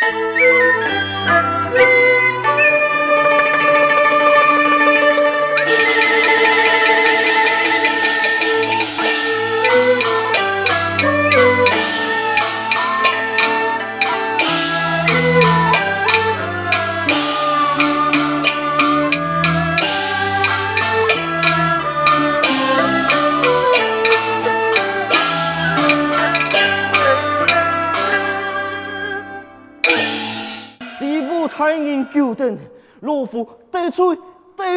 [0.00, 0.46] 就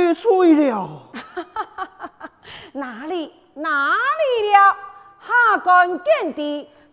[0.10, 0.90] 得罪了，
[2.74, 4.78] 哪里哪里了？
[5.22, 6.42] 下官见的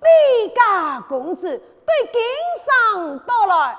[0.02, 2.20] 李家公子对京
[2.66, 3.78] 上到来，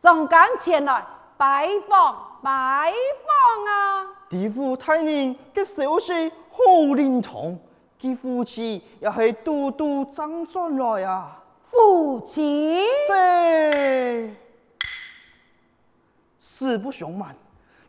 [0.00, 1.06] 总敢前来
[1.36, 2.92] 拜访拜
[3.24, 4.06] 访啊！
[4.28, 7.56] 地府太人嘅消息好灵通，
[8.00, 11.38] 佢夫妻也系嘟嘟张转来啊！
[11.70, 14.34] 夫妻这。
[16.40, 17.34] 实不相瞒，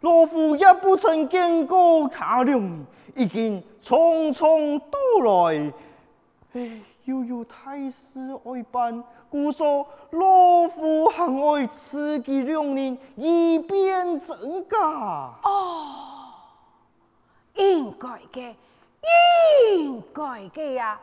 [0.03, 5.73] 老夫也不曾见过他两人，已经匆匆到来。
[6.55, 14.77] 哎，又有太师爱办，故说老夫很爱刺激两人，以便增加。
[14.77, 16.33] 哦，
[17.53, 18.53] 应该嘅，
[19.77, 20.21] 应该
[20.53, 20.99] 嘅呀！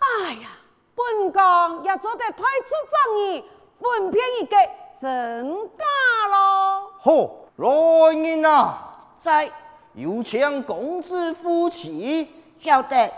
[0.00, 0.48] 哎呀，
[0.96, 3.44] 本宫也做得太出众意，
[3.78, 4.56] 分片一个
[4.98, 5.48] 真
[5.78, 5.84] 假
[6.28, 6.90] 咯。
[6.98, 7.68] 好，来
[8.14, 8.78] 人啊！
[9.18, 9.50] 在，
[9.92, 12.28] 有请公子夫妻。
[12.58, 13.12] 晓得。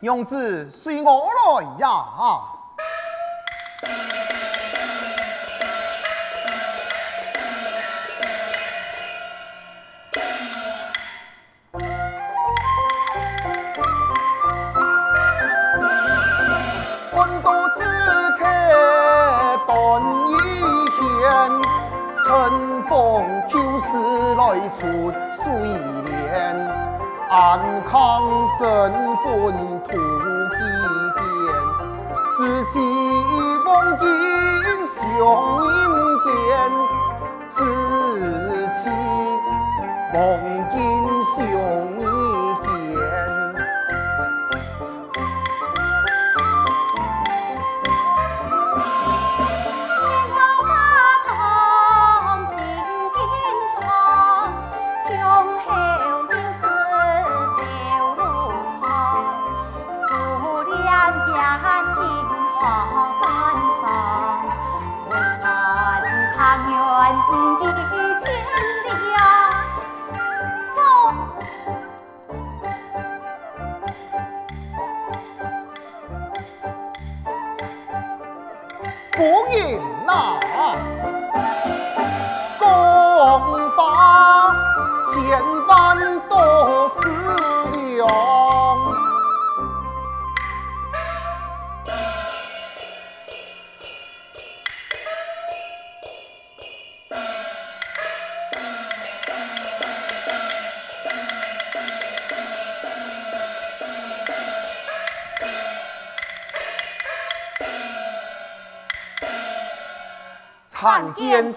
[0.00, 2.57] 娘子随我来呀！
[24.78, 25.10] 出
[25.42, 25.52] 水
[26.06, 26.54] 莲
[27.28, 27.58] 安
[27.90, 28.22] 康，
[28.60, 28.62] 身
[29.16, 30.37] 分土。
[79.48, 79.80] 参见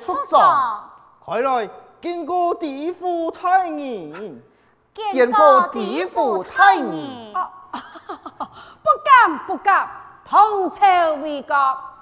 [0.02, 0.90] 出状，
[1.20, 1.70] 快来
[2.02, 4.44] 见过地府太人，
[5.14, 9.90] 见过地府太人， 不敢不敢，
[10.26, 11.56] 同朝为国，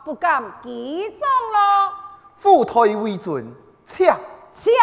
[0.06, 1.94] 不敢记状咯。
[2.38, 3.54] 夫退为尊，
[3.86, 4.08] 请
[4.54, 4.74] 请。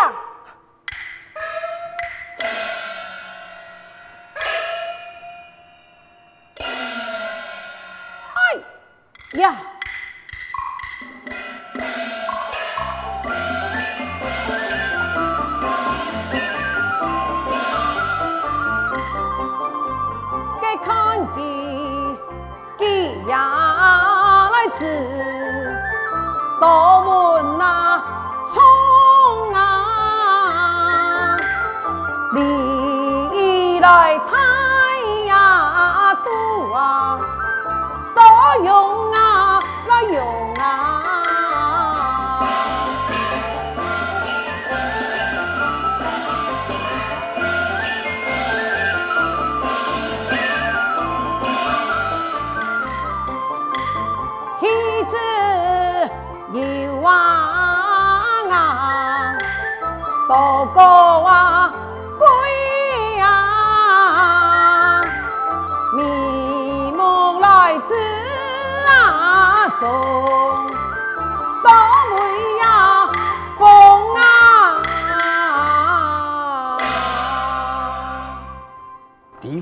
[8.34, 9.56] 哎呀！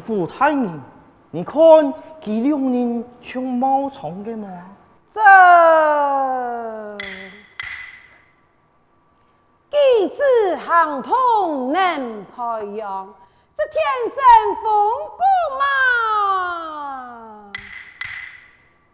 [0.04, 0.80] 地府太人，
[1.30, 1.56] 你看
[2.20, 4.46] 这两人像冒充的吗？
[5.14, 5.20] 这
[9.70, 9.78] 机
[10.14, 13.14] 智行通能培养，
[13.56, 14.16] 这天生
[14.62, 15.22] 风骨
[15.58, 15.64] 嘛，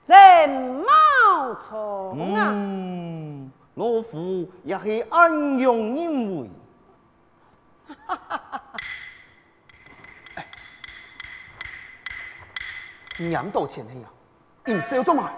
[0.06, 2.52] 真冒虫啊！
[2.54, 6.48] 嗯，老夫也是安样认为。
[8.06, 8.62] 哈哈哈！
[13.28, 14.08] 娘道歉呀，
[14.64, 15.30] 你笑做嘛？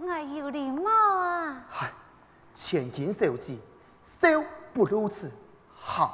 [0.00, 1.56] 我有礼貌啊！
[1.68, 1.92] 嗨，
[2.54, 3.58] 千金小姐，
[4.02, 4.42] 笑
[4.72, 5.30] 不如此，
[5.78, 6.10] 行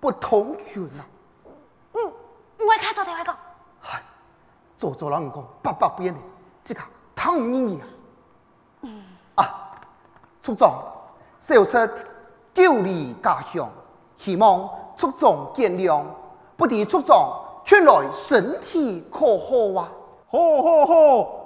[0.00, 1.06] 不通权啊！
[1.92, 2.12] 嗯，
[2.58, 3.36] 我开做第二个。
[3.80, 4.02] 嗨，
[4.76, 6.20] 做做人讲八百遍的，
[6.64, 6.82] 即刻
[7.14, 7.86] 汤你啊！
[8.82, 9.04] 嗯
[9.36, 9.70] 啊，
[10.42, 10.74] 畜总，
[11.40, 11.88] 小妾
[12.52, 13.70] 久离家乡，
[14.16, 16.04] 希望畜总见谅，
[16.56, 17.32] 不知畜总
[17.64, 19.88] 劝来身体可好啊？
[20.32, 20.94] 好好好，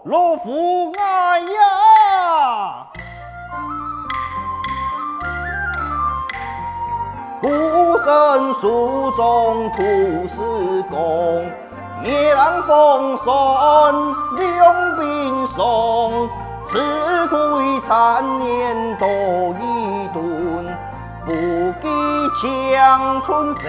[0.05, 2.87] 老夫爱呀！
[7.41, 9.83] 孤身书中图
[10.29, 11.47] 师公，
[12.05, 16.29] 夜郎风霜两鬓霜，
[16.69, 16.77] 吃
[17.29, 19.09] 亏残年多
[19.63, 20.77] 一顿，
[21.25, 21.33] 不
[21.81, 21.89] 计
[22.77, 23.61] 长春少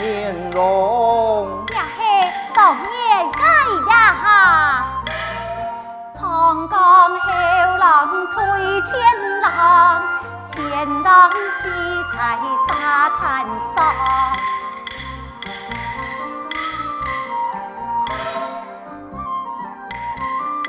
[0.00, 1.65] 年容。
[2.56, 3.40] 呀嘿，当年该
[3.90, 4.24] 呀哈，
[6.18, 6.76] 长江
[7.20, 7.26] 后
[7.76, 8.98] 浪推前
[9.42, 10.02] 浪，
[10.50, 11.68] 前浪戏
[12.14, 12.18] 在
[12.68, 13.44] 沙滩
[13.76, 13.76] 上。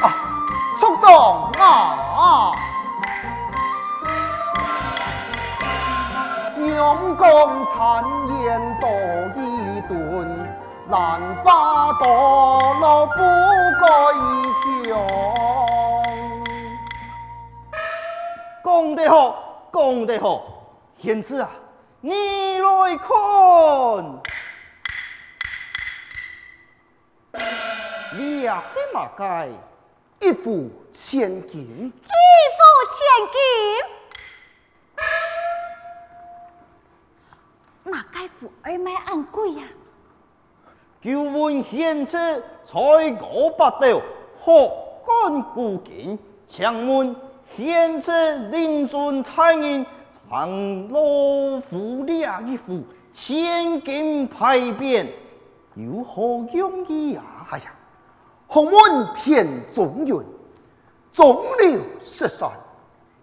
[0.01, 0.05] 啊，
[0.79, 2.51] 畜总啊！
[6.75, 8.03] 阳光残
[8.41, 8.89] 烟多
[9.41, 10.46] 一顿，
[10.89, 13.17] 兰花堕落不
[13.81, 13.87] 该
[14.85, 14.95] 香。
[18.63, 20.41] 讲得好，讲得好，
[21.01, 21.49] 贤侄啊，
[21.99, 23.09] 你来看，
[28.17, 29.51] 你呀，黑马街
[30.21, 31.91] 一府千金，一
[32.55, 32.63] 府
[32.95, 32.97] 千
[33.33, 33.43] 金。
[37.91, 39.63] 马街府二卖按贵呀？
[41.01, 42.17] 就问贤侄
[42.63, 44.01] 才高八斗，
[44.39, 44.71] 何
[45.05, 46.17] 敢顾金？
[46.47, 47.15] 请问
[47.55, 52.81] 贤侄令尊太人常老夫俩一副
[53.13, 55.05] 千金牌匾，
[55.75, 57.23] 有何用意呀？
[57.51, 57.65] 哎呀，
[58.47, 60.17] 洪门偏中原，
[61.13, 62.51] 中流失算，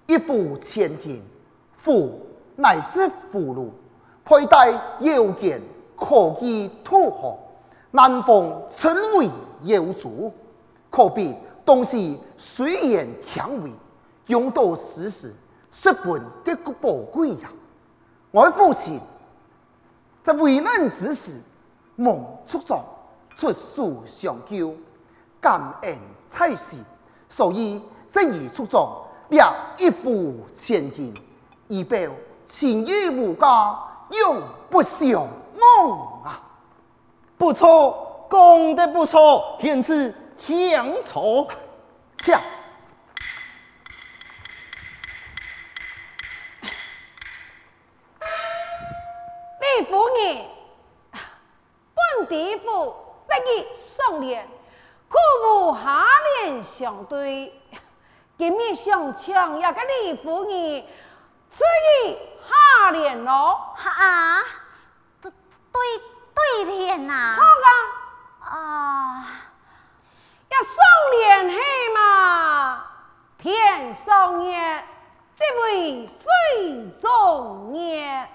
[0.06, 1.22] 一副千金，
[1.76, 2.20] 府
[2.56, 3.68] 乃是俘虏。
[4.24, 5.60] 佩戴腰间，
[5.96, 7.36] 可以土豪；
[7.94, 9.30] 南方称为
[9.62, 10.32] 妖族，
[10.90, 11.32] 可比
[11.64, 13.72] 东西虽然强为，
[14.26, 15.32] 用到时时
[15.70, 17.48] 十分的宝贵呀！
[18.32, 19.00] 我的父亲
[20.24, 21.40] 在危难之时，
[21.94, 22.82] 蒙畜总
[23.36, 24.74] 出书相救，
[25.40, 25.96] 感恩
[26.26, 26.80] 在心，
[27.28, 28.90] 所以赠与畜总
[29.28, 31.14] 两一府千金，
[31.68, 32.10] 以表
[32.44, 33.78] 情义无价。
[34.10, 35.26] 永不相
[35.58, 36.42] 忘啊！
[37.36, 41.48] 不错，讲得不错，天赐强错
[42.18, 42.40] 强。
[49.60, 50.46] 李夫人，
[51.10, 52.94] 本地府
[53.26, 54.46] 得以上联，
[55.08, 56.04] 苦无下
[56.42, 57.52] 联相对，
[58.38, 60.84] 今日上场要跟李夫人
[61.50, 61.64] 此
[62.06, 62.16] 意。
[62.46, 64.42] 下联咯，啊，
[65.22, 65.32] 对
[66.44, 67.42] 对对联呐，错
[68.40, 69.26] 啊，啊，
[70.50, 70.76] 要双
[71.12, 71.60] 联嘿
[71.94, 72.84] 嘛，
[73.38, 74.84] 天上月，
[75.34, 78.28] 这位水中月，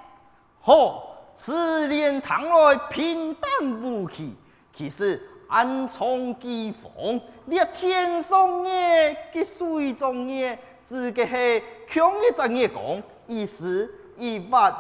[0.60, 3.51] 好，此联倘来平淡
[3.82, 4.36] 无奇，
[4.75, 13.96] 其实暗藏机锋，你天上月跟水中月，只个是强一阵月讲，意思。
[14.18, 14.75] 一万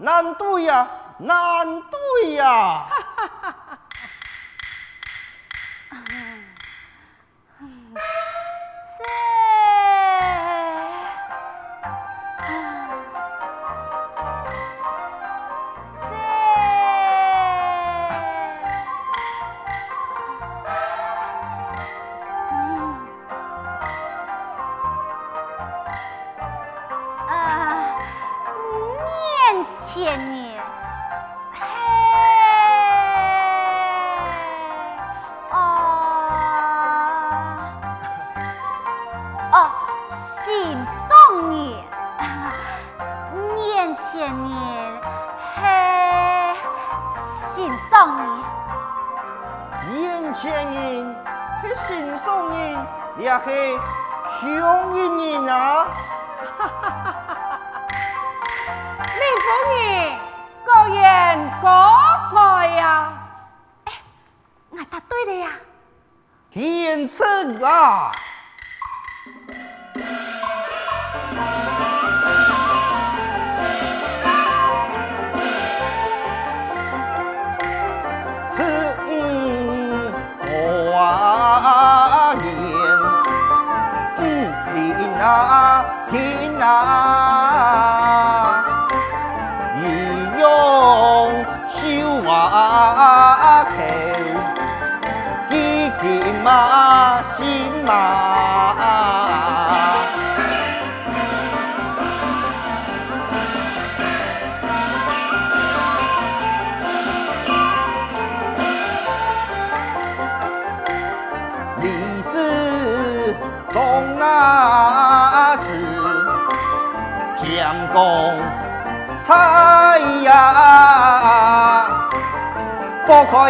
[0.00, 0.86] 难对呀，
[1.22, 2.86] 难对呀！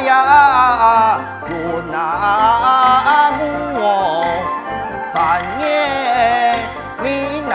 [0.01, 3.33] 呀，冤哪
[3.75, 4.25] 我
[5.13, 6.59] 三年
[7.03, 7.55] 命哪，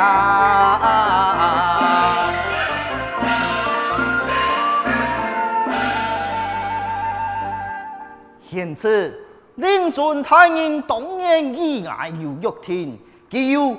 [8.49, 9.19] 因此
[9.55, 13.75] 令尊太人当年以爱有玉听，既有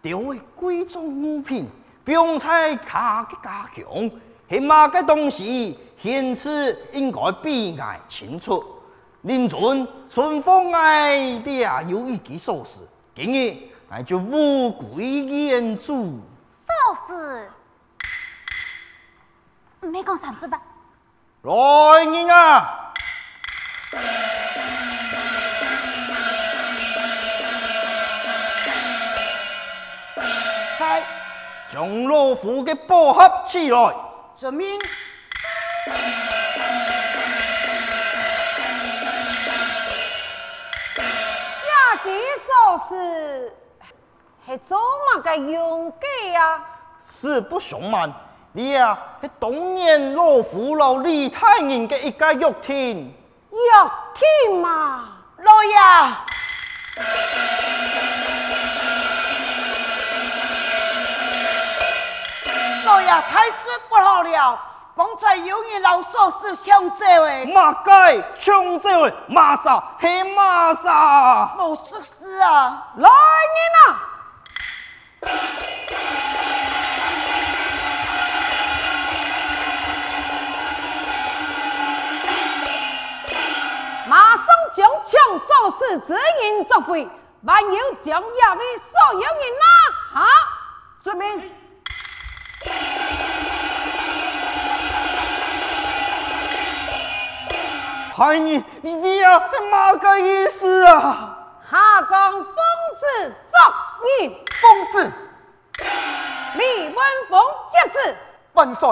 [0.00, 1.68] 调为贵重物品。
[2.04, 4.10] 不用猜他的家乡
[4.52, 8.62] 是嘛个东西，现实应该比较清楚。
[9.22, 12.82] 令尊春风爱的啊，有一件钥匙，
[13.14, 13.56] 今日
[13.88, 16.20] 俺就无归言主。
[16.68, 17.46] 钥匙，
[19.88, 20.60] 没讲三次吧？
[21.40, 22.92] 来人啊！
[30.76, 31.02] 猜。
[31.70, 33.94] 将老虎给包合起来，
[34.42, 34.76] 遵命。
[34.76, 34.82] 呀，
[42.02, 42.10] 这
[42.42, 42.50] 首
[42.88, 43.52] 是
[44.44, 46.60] 是做嘛个用的呀？
[47.08, 48.12] 是不相瞒，
[48.50, 53.14] 你呀是当年老夫老李太人的一个玉听。
[53.48, 53.56] 玉
[54.48, 55.76] 听嘛，老爷。
[62.84, 63.61] 老爷，太师
[63.92, 64.58] 不好了！
[64.96, 72.88] 方才有人老说是抢走的，马该抢走的，马上黑马上，冇事事啊！
[72.96, 74.00] 来人啊！
[84.08, 87.06] 马上将抢首饰之人捉回，
[87.46, 89.30] 还有将亚位所有人
[90.14, 90.26] 拿下，
[91.04, 91.61] 遵命。
[98.14, 99.40] 嗨，你你你呀，
[99.70, 101.34] 嘛个意思啊？
[101.70, 102.54] 下岗奉
[102.98, 103.58] 旨作
[104.20, 105.12] 人，奉旨。
[106.58, 106.96] 李文
[107.30, 108.14] 峰接旨，
[108.52, 108.90] 万岁。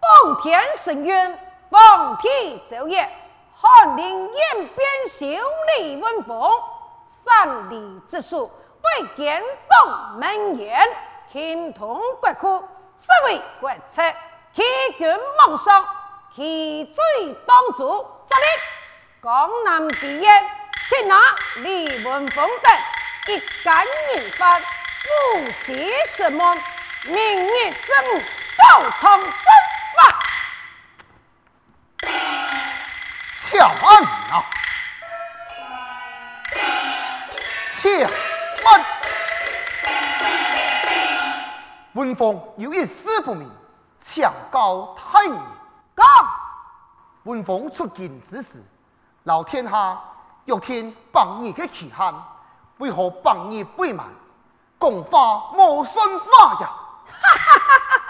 [0.00, 1.38] 奉天承运，
[1.70, 3.08] 奉天奏业，
[3.54, 5.26] 翰林院编修
[5.78, 6.50] 李文峰。
[7.06, 8.50] 三里之术，
[8.82, 9.40] 为建
[9.70, 10.84] 东门院，
[11.34, 12.64] 听通国库，
[12.94, 14.00] 实为国策，
[14.54, 14.62] 欺
[14.96, 15.84] 君罔上，
[16.32, 17.02] 其罪
[17.44, 18.06] 当诛。
[18.28, 18.42] 这里
[19.20, 20.24] 江南第一，
[20.88, 21.20] 擒拿
[21.56, 26.54] 李文峰等，一干人犯，不惜什么，
[27.02, 28.22] 明日正午，
[28.70, 29.30] 高唱正
[29.96, 30.22] 法。
[33.50, 34.46] 巧案啊！
[37.82, 38.06] 且
[38.64, 38.84] 慢，
[41.94, 43.48] 文峰有一事不明，
[44.00, 45.34] 强告太爷。
[45.94, 46.04] 告
[47.22, 48.60] 文峰出京之时，
[49.22, 49.98] 老天下
[50.44, 52.14] 欲天帮你的期限，
[52.78, 54.06] 为何帮你不满？
[54.76, 56.68] 共法无顺法呀！
[57.06, 58.03] 哈哈哈哈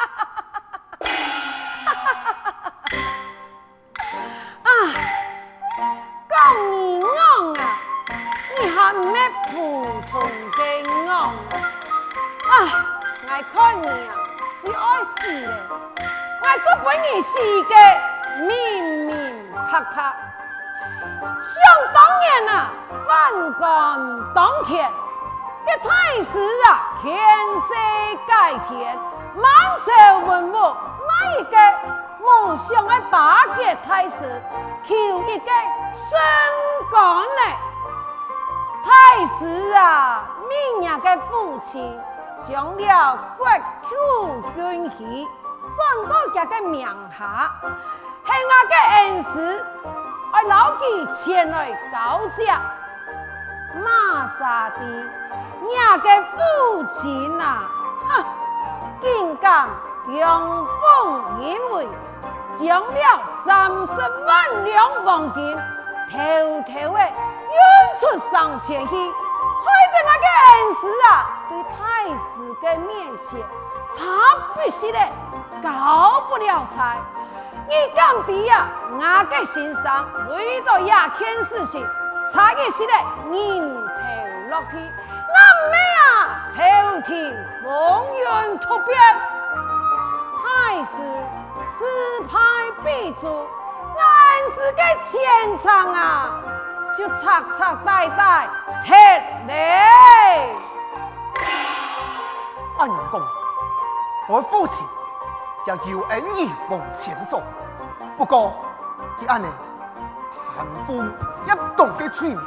[16.85, 17.75] 本你是一个
[18.47, 19.97] 明明白白，
[21.43, 21.55] 想
[21.95, 22.69] 当年啊，
[23.07, 23.65] 反干
[24.35, 24.91] 当天，
[25.65, 26.29] 这太师
[26.69, 26.69] 啊，
[27.01, 27.17] 天
[27.61, 27.75] 色
[28.27, 28.99] 改天，
[29.35, 29.45] 满
[29.87, 31.57] 朝文武哪一个
[32.23, 34.43] 梦想的巴结太师，
[34.85, 35.51] 求一个
[35.97, 36.21] 升
[36.91, 37.43] 官呢？
[38.85, 38.91] 太
[39.39, 41.99] 师啊，明日的父亲
[42.47, 43.47] 将了国
[43.89, 45.27] 库军费
[45.75, 46.87] 转到这个名
[47.19, 47.51] 下，
[48.27, 49.65] 系我的恩师，
[50.31, 50.83] 我老记
[51.15, 52.61] 前来高价。
[53.83, 54.79] 马沙的，
[55.63, 55.69] 你
[56.03, 57.63] 个父亲啊，
[58.09, 58.25] 哼，
[59.01, 59.69] 竟敢
[60.11, 61.89] 阳奉阴违，
[62.55, 63.93] 将了三十
[64.27, 65.57] 万两黄金
[66.13, 66.19] 偷
[66.63, 67.01] 偷的
[67.51, 67.57] 运
[67.99, 73.41] 出上前去，害得那个恩师啊，对太师的面前
[73.97, 74.03] 差
[74.55, 74.99] 不些的
[75.63, 76.97] 交不了差。
[77.69, 81.87] 你讲的呀，我个心上为到一件事情。
[82.33, 82.93] 差一些嘞，
[83.31, 84.77] 人头落地，
[85.29, 85.37] 那
[85.71, 86.11] 咩啊？
[86.57, 87.13] 朝廷
[87.63, 88.99] 风云突变，
[90.41, 90.91] 太师
[91.67, 91.85] 失
[92.33, 92.33] 败
[92.83, 93.47] 必诛，
[93.95, 94.05] 俺
[94.55, 96.41] 是个前场啊，
[96.97, 97.15] 就彻
[97.57, 98.49] 彻底底
[98.83, 98.97] 铁
[99.47, 100.57] 嘞。
[102.85, 103.21] 按你讲，
[104.29, 104.87] 我父亲
[105.67, 107.43] 要有恩义往前走，
[108.19, 108.53] 不过
[109.19, 109.49] 你按呢？
[110.55, 112.39] 贫富一动的催眠，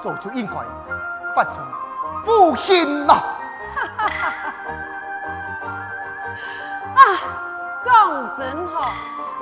[0.00, 0.54] 早就应该
[1.34, 1.60] 发出
[2.24, 3.14] 负心了。
[6.94, 7.02] 啊，
[7.84, 8.92] 讲真好，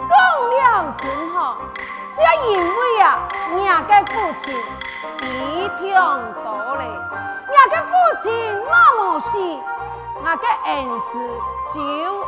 [0.09, 0.17] 讲
[0.49, 1.59] 了真好，
[2.14, 3.19] 这因为啊，
[3.59, 4.57] 伢个父亲
[5.19, 6.01] 比天
[6.43, 6.90] 多嘞，
[7.53, 9.61] 伢个父亲那么细，
[10.27, 11.12] 伢个恩师
[11.73, 11.79] 就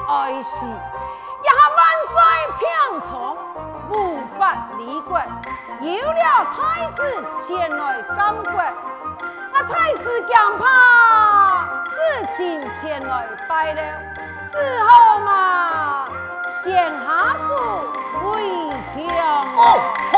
[0.06, 2.14] 爱死，也万岁
[2.56, 2.62] 偏
[3.10, 3.36] 宠。
[3.90, 3.92] 无
[4.38, 4.40] 法
[4.78, 5.18] 离国，
[5.80, 6.56] 有了太
[6.92, 7.00] 子
[7.42, 8.16] 前来监
[8.52, 8.72] 国，啊
[9.68, 10.30] 太师惊
[10.60, 10.64] 怕
[11.90, 11.90] 事
[12.36, 12.38] 情
[12.80, 13.82] 前来败了，
[14.52, 16.04] 只好嘛
[16.62, 16.70] 先
[17.04, 17.48] 下书
[18.22, 18.30] 为
[18.94, 19.02] 强。
[19.56, 19.58] 哦
[20.12, 20.14] 吼，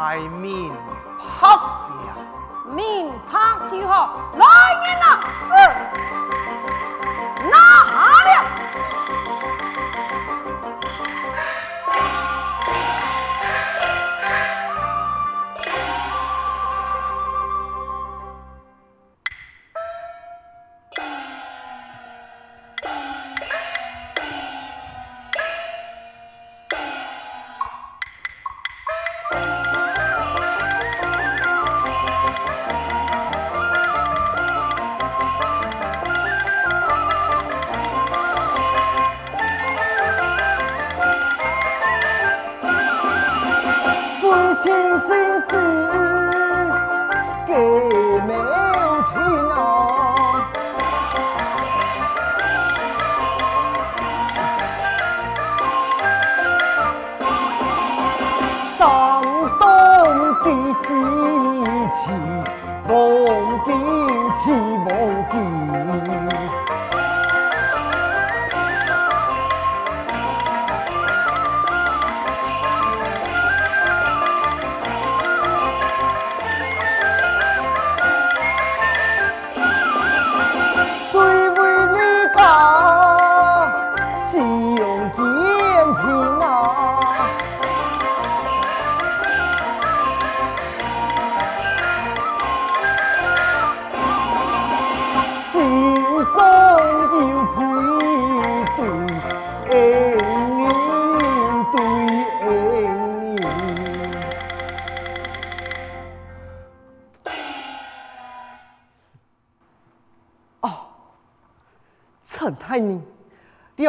[0.00, 0.91] 爱民拍呀，
[2.72, 4.46] 民拍就好，来
[4.86, 5.54] 人呐，二
[7.50, 8.32] 拿好了。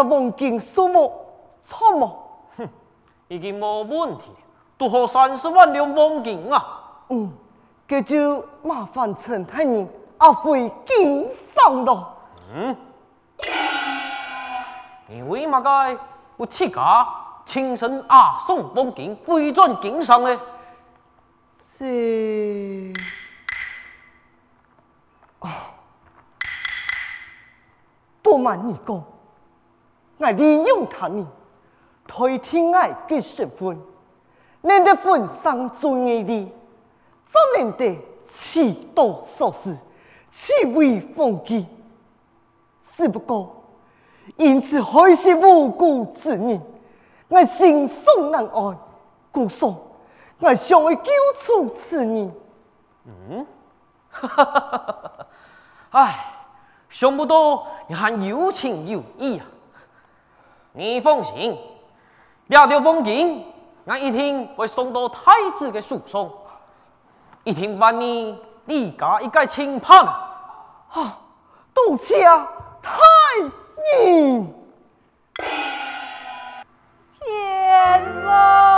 [0.03, 1.13] 要黄金数目
[1.63, 2.13] 错吗？
[2.57, 2.69] 哼，
[3.29, 4.25] 已经没问题，
[4.77, 6.81] 多好三十万两黄金啊！
[7.09, 7.31] 嗯，
[7.87, 9.87] 这就麻烦陈太人
[10.17, 12.15] 阿飞经商了。
[12.53, 12.75] 嗯，
[15.07, 15.97] 你为嘛该
[16.35, 17.07] 不起家
[17.45, 20.41] 亲身阿送黄金回转经商呢？
[21.77, 22.93] 是
[25.39, 25.49] 啊，
[28.21, 29.03] 不瞒你讲。
[30.17, 31.25] 我利用他们，
[32.05, 33.79] 代替爱的身份，
[34.61, 36.53] 难得份上尊严的，
[37.27, 39.75] 怎能得气度所事，
[40.31, 41.65] 气威风纪？
[42.95, 43.63] 只不过
[44.37, 46.61] 因此还是无辜之人，
[47.27, 48.77] 我心伤难安，
[49.31, 49.75] 故说
[50.39, 52.31] 我想要救出此人，
[53.05, 53.45] 嗯，
[54.09, 55.27] 哈哈哈哈哈！
[55.89, 56.25] 哎，
[56.89, 59.45] 想不到你还有情有义啊！
[60.73, 61.55] 你放心，
[62.47, 63.45] 两条风景，
[63.85, 66.27] 俺一定会送到太子的手上，
[67.43, 71.19] 一听把你立家一概清判啊！
[71.73, 72.99] 多谢太
[73.41, 74.47] 子。
[77.19, 78.72] 天啊。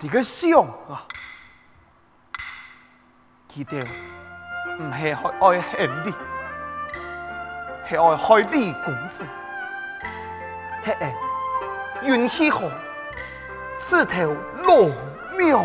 [0.00, 1.02] 我哋个想啊，
[3.52, 3.80] 记得
[4.78, 6.14] 唔系爱恨你，
[7.88, 9.24] 系爱害你公子，
[10.84, 11.12] 系爱
[12.04, 12.62] 运气好，
[13.76, 14.86] 四条老
[15.36, 15.64] 苗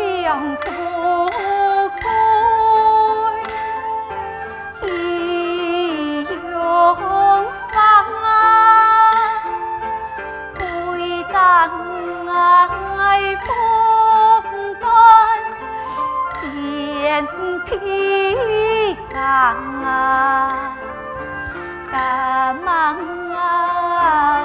[0.00, 0.90] 心，亲相顾。
[17.66, 19.16] 披裳
[19.84, 20.72] 啊，
[21.92, 22.96] 大忙
[23.30, 24.40] 啊，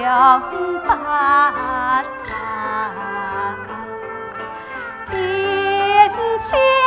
[0.00, 0.40] 扬
[0.86, 2.94] 帆踏
[5.10, 6.79] 歌